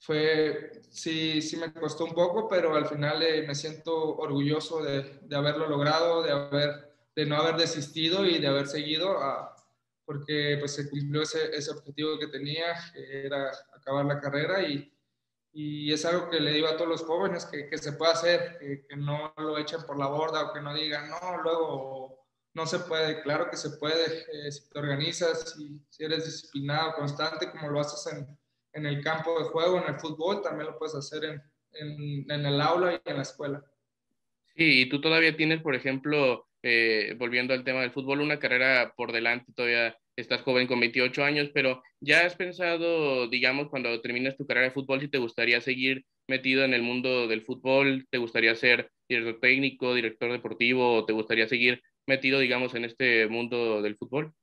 Fue, 0.01 0.83
sí, 0.91 1.43
sí 1.43 1.57
me 1.57 1.73
costó 1.73 2.05
un 2.05 2.15
poco, 2.15 2.49
pero 2.49 2.75
al 2.75 2.87
final 2.87 3.23
eh, 3.23 3.45
me 3.47 3.55
siento 3.55 4.17
orgulloso 4.17 4.83
de, 4.83 5.21
de, 5.23 5.37
haberlo 5.37 5.69
logrado, 5.69 6.23
de, 6.23 6.33
haber, 6.33 6.95
de 7.15 7.27
no 7.27 7.37
haber 7.37 7.57
desistido 7.57 8.25
y 8.27 8.39
de 8.39 8.49
haber 8.49 8.67
seguido, 8.67 9.19
a, 9.19 9.55
porque 10.05 10.57
pues 10.59 10.75
se 10.75 10.91
cumplió 10.91 11.23
ese, 11.23 11.55
ese 11.55 11.71
objetivo 11.71 12.19
que 12.19 12.27
tenía, 12.27 12.75
que 12.93 13.27
era 13.27 13.53
acabar 13.73 14.05
la 14.07 14.19
carrera 14.19 14.63
y, 14.63 14.93
y 15.53 15.93
es 15.93 16.05
algo 16.05 16.31
que 16.31 16.41
le 16.41 16.53
digo 16.53 16.67
a 16.67 16.77
todos 16.77 16.89
los 16.89 17.03
jóvenes 17.03 17.45
que, 17.45 17.69
que 17.69 17.79
se 17.79 17.93
puede 17.93 18.13
hacer, 18.13 18.59
que, 18.59 18.97
no 18.97 19.35
lo 19.37 19.59
echen 19.59 19.83
por 19.87 19.99
la 19.99 20.07
borda 20.07 20.45
o 20.45 20.53
que 20.53 20.61
no 20.61 20.75
digan, 20.75 21.11
no, 21.11 21.43
luego 21.43 22.27
no 22.55 22.67
se 22.67 22.79
puede. 22.81 23.23
Claro 23.23 23.51
que 23.51 23.57
se 23.57 23.71
puede 23.79 24.25
eh, 24.33 24.51
si 24.51 24.71
te 24.71 24.79
organizas, 24.79 25.55
si, 25.55 25.79
si, 25.91 26.05
eres 26.05 26.25
disciplinado, 26.25 26.95
constante, 26.95 27.51
como 27.51 27.69
lo 27.69 27.81
haces 27.81 28.15
en, 28.15 28.27
en, 28.73 28.87
el 28.87 29.03
campo 29.03 29.39
de 29.39 29.45
juego, 29.45 29.79
en 29.79 29.95
el 29.95 30.01
fútbol, 30.01 30.41
también 30.41 30.71
lo 30.71 30.79
puedes 30.79 30.95
hacer 30.95 31.25
en, 31.25 31.43
en, 31.73 32.31
en 32.31 32.47
el 32.47 32.61
aula 32.61 32.95
y 32.95 33.11
en 33.11 33.17
la 33.17 33.23
escuela. 33.23 33.63
Sí, 34.57 34.83
y 34.83 34.89
tú 34.89 35.01
todavía 35.01 35.37
tienes, 35.37 35.61
por 35.63 35.75
ejemplo, 35.75 36.49
eh, 36.63 37.15
volviendo 37.19 37.53
al 37.53 37.65
tema 37.65 37.81
del 37.81 37.93
fútbol, 37.93 38.21
una 38.21 38.39
carrera 38.39 38.95
por 38.97 39.13
delante 39.13 39.53
todavía 39.53 39.99
estás 40.17 40.43
joven 40.43 40.67
con 40.67 40.81
28 40.81 41.25
años, 41.25 41.51
pero 41.55 41.83
¿ya 42.01 42.27
has 42.27 42.37
pensado, 42.37 43.29
digamos, 43.29 43.69
cuando 43.69 44.01
termines 44.01 44.37
tu 44.37 44.47
carrera 44.47 44.69
de 44.69 44.73
fútbol, 44.73 45.01
si 45.01 45.09
te 45.09 45.19
gustaría 45.19 45.61
seguir 45.61 46.05
metido 46.29 46.65
en 46.65 46.75
el 46.75 46.83
mundo 46.83 47.29
del 47.29 47.43
fútbol? 47.43 48.07
¿Te 48.11 48.19
gustaría 48.19 48.55
ser 48.55 48.91
director 49.09 49.41
técnico, 49.41 49.95
director 49.95 50.31
deportivo 50.31 50.95
o 50.95 51.05
te 51.07 51.13
gustaría 51.13 51.49
seguir 51.49 51.83
metido, 52.07 52.39
digamos, 52.39 52.75
en 52.75 52.85
este 52.85 53.27
mundo 53.29 53.83
del 53.83 53.97
fútbol? 53.97 54.35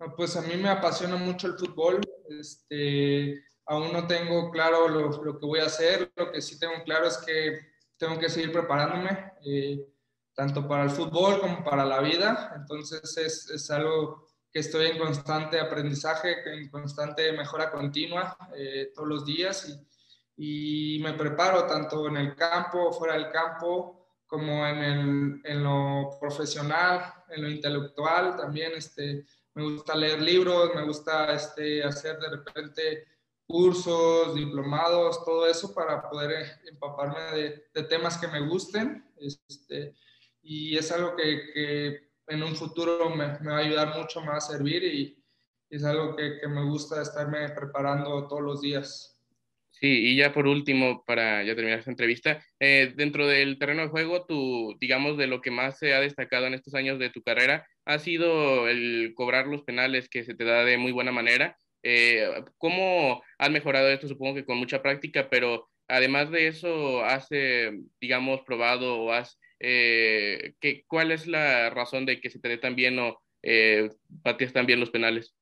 Ah, 0.00 0.14
pues 0.16 0.36
a 0.36 0.42
mí 0.42 0.56
me 0.56 0.68
apasiona 0.68 1.16
mucho 1.16 1.48
el 1.48 1.54
fútbol. 1.54 2.00
Este, 2.28 3.42
aún 3.66 3.92
no 3.92 4.06
tengo 4.06 4.50
claro 4.50 4.88
lo, 4.88 5.38
que 5.38 5.46
voy 5.46 5.60
a 5.60 5.66
hacer. 5.66 6.10
Lo 6.16 6.30
que 6.30 6.40
sí 6.40 6.58
tengo 6.58 6.82
claro 6.84 7.06
es 7.06 7.18
que 7.18 7.58
tengo 7.96 8.18
que 8.18 8.28
seguir 8.28 8.52
preparándome. 8.52 9.32
Eh, 9.44 9.84
tanto 10.38 10.68
para 10.68 10.84
el 10.84 10.90
fútbol 10.90 11.40
como 11.40 11.64
para 11.64 11.84
la 11.84 11.98
vida. 11.98 12.52
Entonces 12.54 13.16
es, 13.16 13.50
es 13.50 13.70
algo 13.72 14.28
que 14.52 14.60
estoy 14.60 14.86
en 14.86 14.96
constante 14.96 15.58
aprendizaje, 15.58 16.36
en 16.46 16.70
constante 16.70 17.32
mejora 17.32 17.72
continua 17.72 18.38
eh, 18.54 18.92
todos 18.94 19.08
los 19.08 19.26
días 19.26 19.68
y, 20.36 20.94
y, 20.96 21.02
me 21.02 21.14
preparo 21.14 21.66
tanto 21.66 22.06
en 22.06 22.18
el 22.18 22.36
campo, 22.36 22.92
fuera 22.92 23.14
del 23.14 23.32
campo, 23.32 24.06
como 24.28 24.64
en, 24.64 24.78
el, 24.78 25.40
en 25.42 25.64
lo 25.64 26.16
profesional, 26.20 27.14
en 27.30 27.42
lo 27.42 27.50
intelectual. 27.50 28.36
También 28.36 28.74
este, 28.76 29.26
me 29.54 29.64
gusta 29.64 29.96
leer 29.96 30.22
libros, 30.22 30.70
me 30.72 30.84
gusta 30.84 31.32
este, 31.32 31.82
hacer 31.82 32.16
de 32.20 32.30
repente 32.30 33.08
cursos, 33.44 34.36
diplomados, 34.36 35.24
todo 35.24 35.48
eso 35.48 35.74
para 35.74 36.08
poder 36.08 36.60
empaparme 36.64 37.22
de, 37.36 37.70
de 37.74 37.82
temas 37.82 38.18
que 38.18 38.28
me 38.28 38.46
gusten. 38.46 39.04
Este, 39.16 39.96
y 40.42 40.76
es 40.76 40.90
algo 40.92 41.16
que, 41.16 41.52
que 41.52 42.08
en 42.28 42.42
un 42.42 42.54
futuro 42.54 43.10
me, 43.10 43.38
me, 43.40 43.50
va 43.50 43.58
a 43.58 43.60
ayudar 43.60 43.96
mucho 43.96 44.20
más 44.20 44.48
a 44.48 44.52
servir 44.52 44.84
y, 44.84 45.14
es 45.70 45.84
algo 45.84 46.16
que, 46.16 46.38
que, 46.40 46.48
me 46.48 46.64
gusta 46.64 47.02
estarme 47.02 47.46
preparando 47.50 48.26
todos 48.26 48.40
los 48.40 48.62
días. 48.62 49.18
Sí, 49.70 50.12
y 50.12 50.16
ya 50.16 50.32
por 50.32 50.46
último, 50.46 51.04
para 51.06 51.44
ya 51.44 51.54
terminar 51.54 51.78
esta 51.78 51.90
entrevista, 51.90 52.42
eh, 52.58 52.92
dentro 52.96 53.26
del 53.26 53.58
terreno 53.58 53.82
de 53.82 53.88
juego, 53.88 54.24
tú, 54.26 54.76
digamos, 54.80 55.16
de 55.18 55.26
lo 55.26 55.40
que 55.40 55.50
más 55.50 55.78
se 55.78 55.94
ha 55.94 56.00
destacado 56.00 56.46
en 56.46 56.54
estos 56.54 56.74
años 56.74 56.98
de 56.98 57.10
tu 57.10 57.22
carrera, 57.22 57.66
ha 57.84 57.98
sido 57.98 58.66
el 58.68 59.12
cobrar 59.14 59.46
los 59.46 59.62
penales 59.62 60.08
que 60.08 60.24
se 60.24 60.34
te 60.34 60.44
da 60.44 60.64
de 60.64 60.78
muy 60.78 60.90
buena 60.90 61.12
manera. 61.12 61.56
Eh, 61.84 62.28
¿Cómo 62.56 63.22
has 63.38 63.50
mejorado 63.50 63.88
esto? 63.88 64.08
Supongo 64.08 64.34
que 64.34 64.44
con 64.44 64.58
mucha 64.58 64.82
práctica, 64.82 65.28
pero 65.30 65.68
además 65.86 66.30
de 66.30 66.48
eso, 66.48 67.04
¿has, 67.04 67.28
eh, 67.30 67.70
digamos, 68.00 68.40
probado 68.42 69.02
o 69.02 69.12
has 69.12 69.38
eh, 69.60 70.54
¿qué, 70.60 70.84
¿cuál 70.86 71.12
es 71.12 71.26
la 71.26 71.70
razón 71.70 72.06
de 72.06 72.20
que 72.20 72.30
se 72.30 72.38
te 72.38 72.48
dé 72.48 72.58
tan 72.58 72.74
bien 72.76 72.98
o 72.98 73.20
eh, 73.42 73.90
pateas 74.22 74.52
tan 74.52 74.66
bien 74.66 74.80
los 74.80 74.90
penales? 74.90 75.34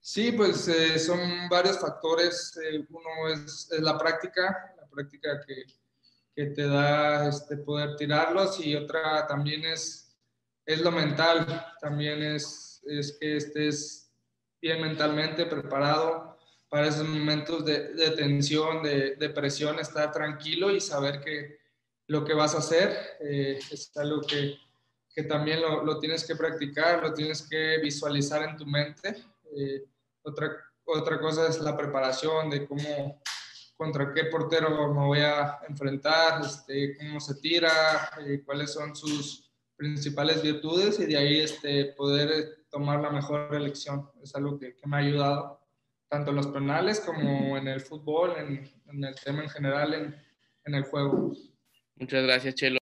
Sí, 0.00 0.30
pues 0.30 0.68
eh, 0.68 0.98
son 0.98 1.48
varios 1.50 1.80
factores. 1.80 2.56
Eh, 2.62 2.86
uno 2.90 3.28
es, 3.28 3.68
es, 3.72 3.80
la 3.80 3.98
práctica, 3.98 4.72
la 4.76 4.86
práctica 4.86 5.40
que, 5.44 5.64
que, 6.34 6.46
te 6.50 6.62
da 6.62 7.28
este, 7.28 7.56
poder 7.56 7.96
tirarlos 7.96 8.64
y 8.64 8.76
otra 8.76 9.26
también 9.26 9.64
es, 9.64 10.16
es 10.64 10.80
lo 10.80 10.92
mental, 10.92 11.74
también 11.80 12.22
es, 12.22 12.82
es 12.86 13.18
que 13.18 13.36
estés 13.36 14.12
bien 14.62 14.80
mentalmente 14.80 15.44
preparado 15.46 16.38
para 16.68 16.86
esos 16.86 17.08
momentos 17.08 17.64
de, 17.64 17.94
de 17.94 18.10
tensión, 18.12 18.84
de, 18.84 19.16
de 19.16 19.30
presión, 19.30 19.78
estar 19.80 20.12
tranquilo 20.12 20.70
y 20.70 20.80
saber 20.80 21.20
que, 21.20 21.58
lo 22.08 22.24
que 22.24 22.34
vas 22.34 22.54
a 22.54 22.58
hacer. 22.58 22.96
Eh, 23.20 23.58
es 23.70 23.96
algo 23.96 24.20
que, 24.22 24.56
que 25.14 25.24
también 25.24 25.60
lo, 25.60 25.84
lo, 25.84 25.98
tienes 25.98 26.26
que 26.26 26.36
practicar, 26.36 27.02
lo 27.02 27.12
tienes 27.12 27.46
que 27.48 27.78
visualizar 27.78 28.42
en 28.42 28.56
tu 28.56 28.66
mente. 28.66 29.16
Eh, 29.56 29.84
otra, 30.22 30.56
otra 30.84 31.18
cosa 31.20 31.48
es 31.48 31.60
la 31.60 31.76
preparación 31.76 32.50
de 32.50 32.66
cómo, 32.66 33.20
contra 33.76 34.12
qué 34.12 34.24
portero 34.24 34.92
me 34.92 35.06
voy 35.06 35.20
a 35.20 35.58
enfrentar, 35.68 36.42
este, 36.44 36.96
cómo 36.96 37.20
se 37.20 37.34
tira, 37.36 38.10
eh, 38.26 38.42
cuáles 38.44 38.72
son 38.72 38.94
sus 38.94 39.50
principales 39.76 40.42
virtudes 40.42 40.98
y 41.00 41.06
de 41.06 41.16
ahí 41.18 41.40
este, 41.40 41.86
poder 41.96 42.66
tomar 42.70 43.00
la 43.00 43.10
mejor 43.10 43.54
elección. 43.54 44.10
Es 44.22 44.34
algo 44.34 44.58
que, 44.58 44.74
que 44.74 44.86
me 44.86 44.96
ha 44.96 45.00
ayudado 45.00 45.60
tanto 46.08 46.30
en 46.30 46.36
los 46.36 46.46
penales 46.46 47.00
como 47.00 47.56
en 47.56 47.68
el 47.68 47.80
fútbol, 47.80 48.34
en, 48.36 48.70
en 48.86 49.04
el 49.04 49.14
tema 49.16 49.42
en 49.42 49.50
general, 49.50 49.92
en, 49.92 50.16
en 50.64 50.74
el 50.74 50.84
juego. 50.84 51.32
Muchas 51.98 52.22
gracias, 52.24 52.54
Chelo. 52.54 52.74